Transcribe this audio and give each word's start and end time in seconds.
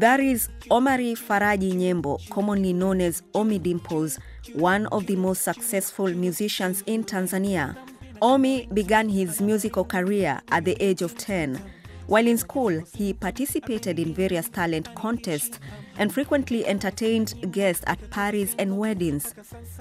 That 0.00 0.18
is 0.18 0.48
Omari 0.70 1.12
Faraji 1.12 1.74
Nyembo, 1.74 2.26
commonly 2.30 2.72
known 2.72 3.02
as 3.02 3.22
Ommy 3.34 3.58
Dimpoz, 3.58 4.18
one 4.54 4.86
of 4.86 5.04
the 5.04 5.14
most 5.14 5.42
successful 5.42 6.08
musicians 6.08 6.82
in 6.86 7.04
Tanzania. 7.04 7.76
Omi 8.22 8.66
began 8.72 9.10
his 9.10 9.42
musical 9.42 9.84
career 9.84 10.40
at 10.48 10.64
the 10.64 10.74
age 10.82 11.02
of 11.02 11.18
10. 11.18 11.60
While 12.06 12.26
in 12.26 12.38
school, 12.38 12.82
he 12.96 13.12
participated 13.12 13.98
in 13.98 14.14
various 14.14 14.48
talent 14.48 14.94
contests 14.94 15.60
and 15.98 16.10
frequently 16.10 16.64
entertained 16.64 17.34
guests 17.52 17.84
at 17.86 18.08
parties 18.08 18.54
and 18.58 18.78
weddings. 18.78 19.34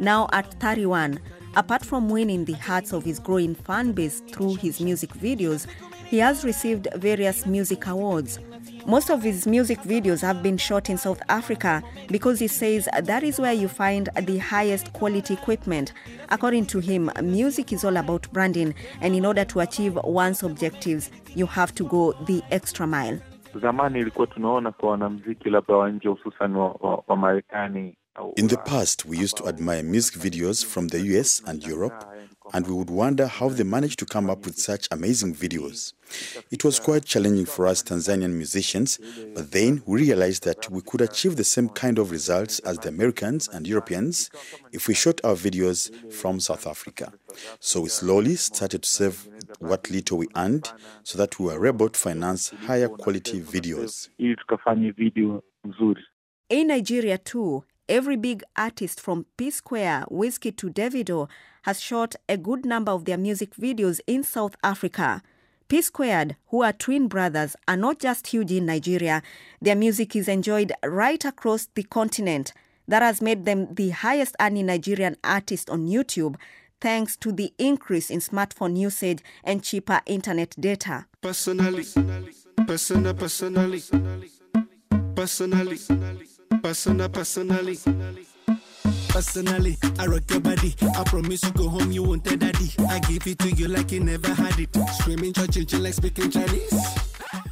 Now 0.00 0.26
at 0.32 0.52
31, 0.58 1.20
apart 1.54 1.84
from 1.84 2.08
winning 2.08 2.46
the 2.46 2.54
hearts 2.54 2.92
of 2.92 3.04
his 3.04 3.20
growing 3.20 3.54
fan 3.54 3.92
base 3.92 4.22
through 4.32 4.56
his 4.56 4.80
music 4.80 5.10
videos, 5.10 5.68
he 6.04 6.18
has 6.18 6.44
received 6.44 6.88
various 6.96 7.46
music 7.46 7.86
awards. 7.86 8.40
Most 8.86 9.10
of 9.10 9.22
his 9.22 9.46
music 9.46 9.80
videos 9.82 10.20
have 10.22 10.42
been 10.42 10.56
shot 10.56 10.88
in 10.90 10.96
South 10.96 11.22
Africa 11.28 11.82
because 12.08 12.38
he 12.38 12.48
says 12.48 12.88
that 13.02 13.22
is 13.22 13.38
where 13.38 13.52
you 13.52 13.68
find 13.68 14.08
the 14.22 14.38
highest 14.38 14.92
quality 14.92 15.34
equipment. 15.34 15.92
According 16.30 16.66
to 16.66 16.78
him, 16.80 17.10
music 17.22 17.72
is 17.72 17.84
all 17.84 17.96
about 17.96 18.32
branding, 18.32 18.74
and 19.00 19.14
in 19.14 19.24
order 19.26 19.44
to 19.44 19.60
achieve 19.60 19.96
one's 20.04 20.42
objectives, 20.42 21.10
you 21.34 21.46
have 21.46 21.74
to 21.74 21.84
go 21.84 22.12
the 22.26 22.42
extra 22.50 22.86
mile. 22.86 23.20
Zamani 23.60 23.98
ilikuwa 24.00 24.26
tunaona 24.26 24.72
kwa 24.72 24.90
wanamziki 24.90 25.50
labda 25.50 25.74
wa 25.76 25.90
nje 25.90 26.08
hususan 26.08 26.56
wa, 26.56 26.68
wa, 26.80 27.02
wa 27.06 27.16
Marekani 27.16 27.96
In 28.36 28.48
the 28.48 28.56
past, 28.56 29.06
we 29.06 29.16
used 29.16 29.36
to 29.38 29.46
admire 29.48 29.82
music 29.82 30.16
videos 30.18 30.64
from 30.66 30.88
the 30.88 30.98
US 31.18 31.42
and 31.46 31.64
Europe, 31.64 32.04
and 32.52 32.66
we 32.66 32.74
would 32.74 32.90
wonder 32.90 33.26
how 33.26 33.48
they 33.48 33.64
managed 33.64 33.98
to 34.00 34.06
come 34.06 34.30
up 34.30 34.44
with 34.44 34.58
such 34.58 34.88
amazing 34.90 35.34
videos. 35.34 35.92
It 36.50 36.64
was 36.64 36.80
quite 36.80 37.04
challenging 37.04 37.46
for 37.46 37.66
us 37.66 37.82
Tanzanian 37.82 38.32
musicians, 38.32 38.98
but 39.34 39.52
then 39.52 39.82
we 39.86 40.00
realized 40.02 40.44
that 40.44 40.68
we 40.70 40.80
could 40.82 41.00
achieve 41.00 41.36
the 41.36 41.44
same 41.44 41.68
kind 41.68 41.98
of 41.98 42.10
results 42.10 42.58
as 42.60 42.78
the 42.78 42.88
Americans 42.88 43.48
and 43.48 43.66
Europeans 43.66 44.30
if 44.72 44.88
we 44.88 44.94
shot 44.94 45.20
our 45.24 45.34
videos 45.34 45.90
from 46.12 46.40
South 46.40 46.66
Africa. 46.66 47.12
So 47.60 47.80
we 47.82 47.88
slowly 47.88 48.36
started 48.36 48.82
to 48.82 48.88
save 48.88 49.28
what 49.60 49.90
little 49.90 50.18
we 50.18 50.26
earned 50.36 50.70
so 51.02 51.18
that 51.18 51.38
we 51.38 51.46
were 51.46 51.66
able 51.66 51.88
to 51.88 51.98
finance 51.98 52.50
higher 52.66 52.88
quality 52.88 53.40
videos. 53.40 54.10
ili 54.18 54.36
tukafanye 54.36 54.90
video 54.90 55.42
nzuri. 55.64 56.02
In 56.48 56.66
Nigeria, 56.66 57.16
too, 57.18 57.62
every 57.90 58.16
big 58.16 58.42
artist 58.56 59.00
from 59.00 59.26
P 59.36 59.50
Square, 59.50 60.04
Wizkid 60.10 60.56
to 60.58 60.70
Davido 60.70 61.28
has 61.62 61.80
shot 61.80 62.14
a 62.28 62.38
good 62.38 62.64
number 62.64 62.92
of 62.92 63.04
their 63.04 63.18
music 63.18 63.54
videos 63.56 64.00
in 64.06 64.22
South 64.22 64.54
Africa. 64.62 65.22
P 65.68 65.82
Squared, 65.82 66.36
who 66.48 66.62
are 66.62 66.72
twin 66.72 67.08
brothers, 67.08 67.54
are 67.68 67.76
not 67.76 67.98
just 67.98 68.28
huge 68.28 68.50
in 68.52 68.66
Nigeria. 68.66 69.22
Their 69.60 69.76
music 69.76 70.16
is 70.16 70.28
enjoyed 70.28 70.72
right 70.84 71.22
across 71.24 71.68
the 71.74 71.82
continent. 71.82 72.52
That 72.88 73.02
has 73.02 73.20
made 73.20 73.44
them 73.44 73.74
the 73.74 73.90
highest 73.90 74.34
earning 74.40 74.66
Nigerian 74.66 75.16
artist 75.22 75.68
on 75.68 75.86
YouTube, 75.86 76.36
thanks 76.80 77.16
to 77.18 77.30
the 77.30 77.52
increase 77.58 78.10
in 78.10 78.20
smartphone 78.20 78.76
usage 78.76 79.20
and 79.44 79.62
cheaper 79.62 80.00
internet 80.06 80.54
data. 80.58 81.06
Personally, 81.20 81.84
personal, 81.84 82.24
personally, 82.66 83.14
personally, 83.14 83.82
personal, 85.14 85.66
personally. 85.66 86.39
Personally, 89.08 89.76
I 89.98 90.06
rock 90.06 90.22
your 90.30 90.40
body. 90.40 90.74
I 90.96 91.04
promise 91.04 91.42
you 91.42 91.50
go 91.52 91.68
home, 91.68 91.90
you 91.90 92.02
won't 92.02 92.24
tell 92.24 92.36
daddy. 92.36 92.70
I 92.88 93.00
give 93.00 93.26
it 93.26 93.38
to 93.40 93.50
you 93.50 93.66
like 93.68 93.90
you 93.92 94.00
never 94.00 94.32
had 94.32 94.58
it. 94.58 94.68
Screaming, 94.94 95.32
church, 95.32 95.72
like 95.74 95.94
speaking 95.94 96.30
Chinese. 96.30 96.70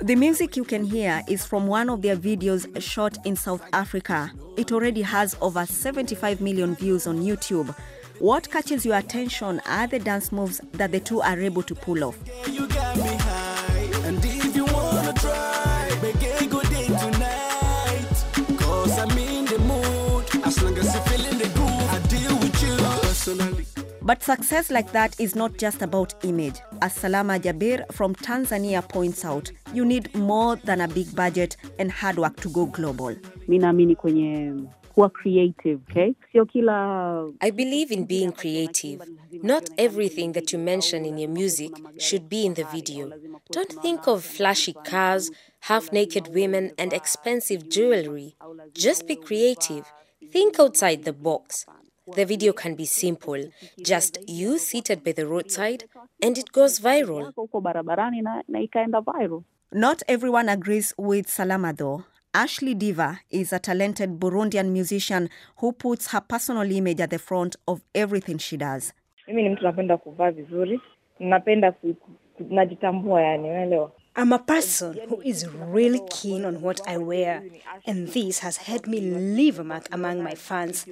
The 0.00 0.14
music 0.14 0.56
you 0.56 0.64
can 0.64 0.84
hear 0.84 1.22
is 1.28 1.46
from 1.46 1.66
one 1.66 1.88
of 1.88 2.02
their 2.02 2.16
videos 2.16 2.80
shot 2.80 3.16
in 3.24 3.36
South 3.36 3.62
Africa. 3.72 4.30
It 4.56 4.70
already 4.70 5.02
has 5.02 5.34
over 5.40 5.64
75 5.64 6.40
million 6.40 6.74
views 6.74 7.06
on 7.06 7.22
YouTube. 7.22 7.74
What 8.18 8.50
catches 8.50 8.84
your 8.84 8.96
attention 8.96 9.60
are 9.66 9.86
the 9.86 9.98
dance 9.98 10.32
moves 10.32 10.60
that 10.72 10.92
the 10.92 11.00
two 11.00 11.22
are 11.22 11.40
able 11.40 11.62
to 11.62 11.74
pull 11.74 12.04
off. 12.04 12.18
But 24.06 24.22
success 24.22 24.70
like 24.70 24.92
that 24.92 25.18
is 25.20 25.34
not 25.34 25.58
just 25.58 25.82
about 25.82 26.14
image. 26.24 26.60
As 26.80 26.92
Salama 26.92 27.40
Jabir 27.40 27.92
from 27.92 28.14
Tanzania 28.14 28.88
points 28.88 29.24
out, 29.24 29.50
you 29.74 29.84
need 29.84 30.14
more 30.14 30.54
than 30.54 30.80
a 30.80 30.86
big 30.86 31.12
budget 31.16 31.56
and 31.80 31.90
hard 31.90 32.16
work 32.16 32.36
to 32.36 32.48
go 32.48 32.66
global. 32.66 33.16
mi 33.48 33.58
naamini 33.58 33.96
kwenye 33.96 34.52
kuwa 34.94 35.10
creative 35.10 35.80
okay? 35.90 36.14
sio 36.32 36.46
kila 36.46 37.32
I 37.40 37.50
believe 37.50 37.90
in 37.94 38.04
being 38.06 38.32
creative. 38.32 39.02
Not 39.42 39.70
everything 39.76 40.32
that 40.32 40.52
you 40.52 40.58
mention 40.60 41.04
in 41.04 41.18
your 41.18 41.30
music 41.30 41.72
should 41.98 42.28
be 42.28 42.46
in 42.46 42.54
the 42.54 42.64
video. 42.64 43.10
Don't 43.50 43.82
think 43.82 44.06
of 44.06 44.24
flashy 44.24 44.72
cars, 44.72 45.32
half 45.60 45.92
naked 45.92 46.28
women, 46.34 46.70
and 46.78 46.92
expensive 46.92 47.68
jewelry. 47.68 48.36
Just 48.72 49.08
be 49.08 49.16
creative. 49.16 49.84
Think 50.32 50.60
outside 50.60 51.04
the 51.04 51.12
box. 51.12 51.66
The 52.14 52.24
video 52.24 52.52
can 52.52 52.76
be 52.76 52.84
simple, 52.86 53.50
just 53.82 54.18
you 54.28 54.58
seated 54.58 55.02
by 55.02 55.10
the 55.12 55.26
roadside, 55.26 55.84
and 56.22 56.38
it 56.38 56.52
goes 56.52 56.78
viral. 56.78 57.32
barabarani 57.62 58.22
na, 58.22 58.42
na 58.48 58.60
ikaenda 58.60 59.00
viral 59.00 59.42
Not 59.72 60.02
everyone 60.08 60.48
agrees 60.48 60.94
with 60.96 61.28
Salama 61.28 61.72
though. 61.72 62.04
Ashley 62.32 62.74
Diva 62.74 63.20
is 63.30 63.52
a 63.52 63.58
talented 63.58 64.20
Burundian 64.20 64.70
musician 64.70 65.28
who 65.56 65.72
puts 65.72 66.12
her 66.12 66.20
personal 66.20 66.70
image 66.70 67.00
at 67.00 67.10
the 67.10 67.18
front 67.18 67.56
of 67.66 67.80
everything 67.94 68.38
she 68.38 68.56
does. 68.56 68.92
mimi 69.28 69.42
ni 69.42 69.48
mtu 69.48 69.62
napenda 69.64 69.96
kuvaa 69.96 70.30
vizuri 70.30 70.80
napenda 71.20 71.74
najitambua 72.50 73.22
yani 73.22 73.50
unaelewa 73.50 73.92
I'm 74.18 74.32
a 74.32 74.38
person 74.38 74.98
who 75.08 75.20
is 75.20 75.46
really 75.46 76.00
keen 76.10 76.46
on 76.46 76.62
what 76.62 76.80
I 76.88 76.96
wear, 76.96 77.44
and 77.84 78.08
this 78.08 78.38
has 78.38 78.56
helped 78.56 78.86
me 78.86 79.00
leave 79.00 79.58
a 79.58 79.64
mark 79.64 79.88
among 79.92 80.22
my 80.22 80.34
fans. 80.34 80.86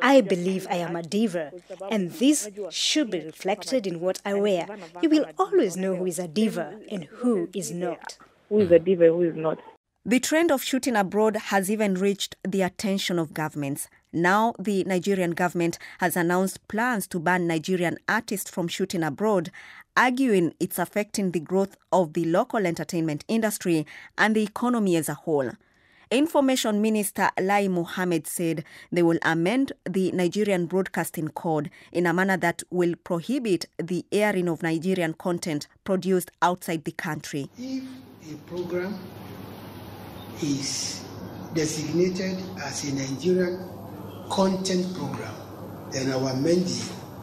I 0.00 0.22
believe 0.22 0.66
I 0.70 0.76
am 0.76 0.96
a 0.96 1.02
diva, 1.02 1.52
and 1.90 2.10
this 2.12 2.48
should 2.70 3.10
be 3.10 3.20
reflected 3.20 3.86
in 3.86 4.00
what 4.00 4.20
I 4.24 4.34
wear. 4.34 4.66
You 5.02 5.10
will 5.10 5.26
always 5.38 5.76
know 5.76 5.96
who 5.96 6.06
is 6.06 6.18
a 6.18 6.26
diva 6.26 6.80
and 6.90 7.04
who 7.04 7.50
is 7.52 7.70
not. 7.70 8.16
who 8.48 8.60
is 8.60 8.70
a 8.70 8.78
diva 8.78 9.06
who 9.08 9.22
is 9.22 9.36
not? 9.36 9.58
The 10.04 10.18
trend 10.18 10.50
of 10.50 10.62
shooting 10.62 10.96
abroad 10.96 11.36
has 11.36 11.70
even 11.70 11.94
reached 11.94 12.36
the 12.42 12.62
attention 12.62 13.18
of 13.18 13.34
governments. 13.34 13.88
Now, 14.12 14.52
the 14.58 14.84
Nigerian 14.84 15.30
government 15.30 15.78
has 15.98 16.16
announced 16.16 16.68
plans 16.68 17.06
to 17.08 17.18
ban 17.18 17.46
Nigerian 17.46 17.96
artists 18.06 18.50
from 18.50 18.68
shooting 18.68 19.02
abroad, 19.02 19.50
arguing 19.96 20.52
it's 20.60 20.78
affecting 20.78 21.30
the 21.30 21.40
growth 21.40 21.76
of 21.90 22.12
the 22.12 22.26
local 22.26 22.66
entertainment 22.66 23.24
industry 23.26 23.86
and 24.18 24.36
the 24.36 24.42
economy 24.42 24.96
as 24.96 25.08
a 25.08 25.14
whole. 25.14 25.52
Information 26.10 26.82
Minister 26.82 27.30
Lai 27.40 27.68
Mohammed 27.68 28.26
said 28.26 28.64
they 28.90 29.02
will 29.02 29.18
amend 29.22 29.72
the 29.88 30.12
Nigerian 30.12 30.66
Broadcasting 30.66 31.28
Code 31.28 31.70
in 31.90 32.04
a 32.04 32.12
manner 32.12 32.36
that 32.36 32.62
will 32.70 32.94
prohibit 33.02 33.64
the 33.78 34.04
airing 34.12 34.46
of 34.46 34.62
Nigerian 34.62 35.14
content 35.14 35.68
produced 35.84 36.30
outside 36.42 36.84
the 36.84 36.92
country. 36.92 37.48
If 37.56 37.84
a 38.30 38.36
program 38.46 38.98
is 40.42 41.02
designated 41.54 42.36
as 42.62 42.84
a 42.84 42.92
Nigerian 42.94 43.81
content 44.32 44.96
program, 44.96 45.34
then 45.90 46.10
our 46.10 46.18
will 46.18 46.28
amend 46.28 46.64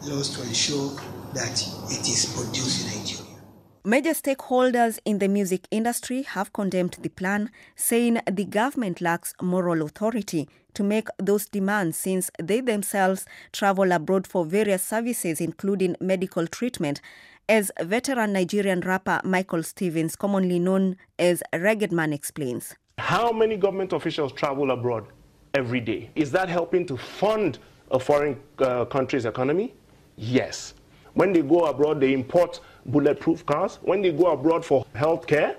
the 0.00 0.14
laws 0.14 0.28
to 0.28 0.40
ensure 0.46 0.90
that 1.34 1.60
it 1.90 2.08
is 2.08 2.32
produced 2.36 2.86
in 2.86 3.00
Nigeria. 3.00 3.42
Major 3.84 4.10
stakeholders 4.10 5.00
in 5.04 5.18
the 5.18 5.26
music 5.26 5.66
industry 5.72 6.22
have 6.22 6.52
condemned 6.52 6.98
the 7.02 7.08
plan, 7.08 7.50
saying 7.74 8.20
the 8.30 8.44
government 8.44 9.00
lacks 9.00 9.34
moral 9.42 9.82
authority 9.82 10.48
to 10.74 10.84
make 10.84 11.08
those 11.18 11.46
demands 11.46 11.96
since 11.96 12.30
they 12.40 12.60
themselves 12.60 13.26
travel 13.52 13.90
abroad 13.90 14.24
for 14.24 14.44
various 14.44 14.84
services, 14.84 15.40
including 15.40 15.96
medical 16.00 16.46
treatment. 16.46 17.00
As 17.48 17.72
veteran 17.82 18.32
Nigerian 18.32 18.82
rapper 18.82 19.20
Michael 19.24 19.64
Stevens, 19.64 20.14
commonly 20.14 20.60
known 20.60 20.96
as 21.18 21.42
Ruggedman, 21.52 22.14
explains. 22.14 22.76
How 22.98 23.32
many 23.32 23.56
government 23.56 23.92
officials 23.92 24.30
travel 24.32 24.70
abroad 24.70 25.06
every 25.54 25.80
day? 25.80 26.10
Is 26.14 26.30
that 26.32 26.48
helping 26.48 26.86
to 26.86 26.96
fund 26.96 27.58
a 27.90 27.98
foreign 27.98 28.40
uh, 28.58 28.84
country's 28.86 29.24
economy? 29.24 29.74
Yes. 30.16 30.74
When 31.14 31.32
they 31.32 31.42
go 31.42 31.64
abroad, 31.66 32.00
they 32.00 32.12
import 32.12 32.60
bulletproof 32.86 33.44
cars. 33.46 33.78
When 33.82 34.00
they 34.02 34.12
go 34.12 34.26
abroad 34.32 34.64
for 34.64 34.86
health 34.94 35.26
care, 35.26 35.56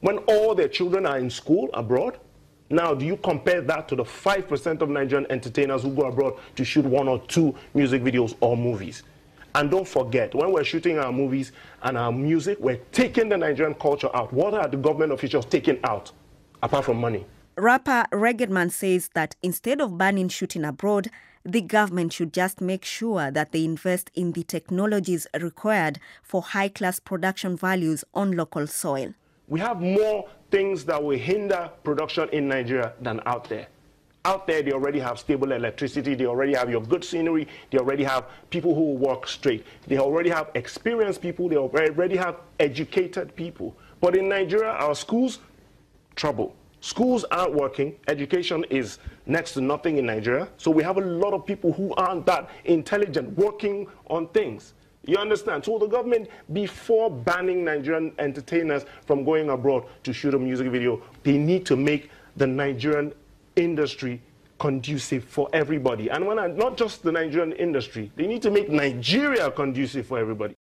when 0.00 0.18
all 0.28 0.54
their 0.54 0.68
children 0.68 1.06
are 1.06 1.18
in 1.18 1.30
school 1.30 1.70
abroad, 1.74 2.18
now 2.70 2.94
do 2.94 3.06
you 3.06 3.16
compare 3.16 3.62
that 3.62 3.88
to 3.88 3.96
the 3.96 4.04
5% 4.04 4.82
of 4.82 4.90
Nigerian 4.90 5.30
entertainers 5.30 5.82
who 5.82 5.90
go 5.94 6.02
abroad 6.02 6.34
to 6.56 6.64
shoot 6.64 6.84
one 6.84 7.08
or 7.08 7.18
two 7.26 7.54
music 7.74 8.02
videos 8.02 8.36
or 8.40 8.56
movies? 8.56 9.02
And 9.54 9.70
don't 9.70 9.88
forget, 9.88 10.34
when 10.34 10.52
we're 10.52 10.64
shooting 10.64 10.98
our 10.98 11.10
movies 11.10 11.52
and 11.82 11.96
our 11.96 12.12
music, 12.12 12.58
we're 12.60 12.76
taking 12.92 13.30
the 13.30 13.38
Nigerian 13.38 13.74
culture 13.74 14.14
out. 14.14 14.32
What 14.32 14.52
are 14.52 14.68
the 14.68 14.76
government 14.76 15.12
officials 15.12 15.46
taking 15.46 15.80
out? 15.82 16.12
apart 16.62 16.84
from 16.84 16.98
money. 16.98 17.24
Rapper 17.58 18.04
Ruggedman 18.12 18.70
says 18.70 19.10
that 19.14 19.34
instead 19.42 19.80
of 19.80 19.98
banning 19.98 20.28
shooting 20.28 20.64
abroad, 20.64 21.08
the 21.44 21.60
government 21.60 22.12
should 22.12 22.32
just 22.32 22.60
make 22.60 22.84
sure 22.84 23.32
that 23.32 23.50
they 23.50 23.64
invest 23.64 24.12
in 24.14 24.30
the 24.30 24.44
technologies 24.44 25.26
required 25.40 25.98
for 26.22 26.40
high 26.40 26.68
class 26.68 27.00
production 27.00 27.56
values 27.56 28.04
on 28.14 28.30
local 28.30 28.68
soil. 28.68 29.12
We 29.48 29.58
have 29.58 29.80
more 29.80 30.28
things 30.52 30.84
that 30.84 31.02
will 31.02 31.18
hinder 31.18 31.68
production 31.82 32.28
in 32.28 32.46
Nigeria 32.46 32.92
than 33.00 33.20
out 33.26 33.48
there. 33.48 33.66
Out 34.24 34.46
there, 34.46 34.62
they 34.62 34.70
already 34.70 35.00
have 35.00 35.18
stable 35.18 35.50
electricity, 35.50 36.14
they 36.14 36.26
already 36.26 36.54
have 36.54 36.70
your 36.70 36.82
good 36.82 37.02
scenery, 37.02 37.48
they 37.72 37.78
already 37.78 38.04
have 38.04 38.26
people 38.50 38.72
who 38.72 38.92
work 38.92 39.26
straight, 39.26 39.66
they 39.88 39.98
already 39.98 40.30
have 40.30 40.50
experienced 40.54 41.20
people, 41.20 41.48
they 41.48 41.56
already 41.56 42.16
have 42.16 42.36
educated 42.60 43.34
people. 43.34 43.74
But 44.00 44.16
in 44.16 44.28
Nigeria, 44.28 44.70
our 44.70 44.94
schools, 44.94 45.40
trouble. 46.14 46.54
Schools 46.80 47.24
aren't 47.24 47.54
working. 47.54 47.96
Education 48.06 48.64
is 48.70 48.98
next 49.26 49.54
to 49.54 49.60
nothing 49.60 49.98
in 49.98 50.06
Nigeria. 50.06 50.48
So 50.58 50.70
we 50.70 50.82
have 50.82 50.96
a 50.96 51.00
lot 51.00 51.32
of 51.32 51.44
people 51.44 51.72
who 51.72 51.92
aren't 51.94 52.24
that 52.26 52.50
intelligent 52.64 53.36
working 53.36 53.86
on 54.08 54.28
things. 54.28 54.74
You 55.04 55.16
understand? 55.16 55.64
So 55.64 55.78
the 55.78 55.86
government, 55.86 56.28
before 56.52 57.10
banning 57.10 57.64
Nigerian 57.64 58.12
entertainers 58.18 58.84
from 59.06 59.24
going 59.24 59.48
abroad 59.50 59.84
to 60.04 60.12
shoot 60.12 60.34
a 60.34 60.38
music 60.38 60.68
video, 60.68 61.02
they 61.22 61.38
need 61.38 61.64
to 61.66 61.76
make 61.76 62.10
the 62.36 62.46
Nigerian 62.46 63.12
industry 63.56 64.20
conducive 64.58 65.24
for 65.24 65.48
everybody. 65.52 66.10
And 66.10 66.26
when 66.26 66.38
I, 66.38 66.48
not 66.48 66.76
just 66.76 67.02
the 67.02 67.12
Nigerian 67.12 67.52
industry, 67.52 68.12
they 68.16 68.26
need 68.26 68.42
to 68.42 68.50
make 68.50 68.68
Nigeria 68.68 69.50
conducive 69.50 70.06
for 70.06 70.18
everybody. 70.18 70.58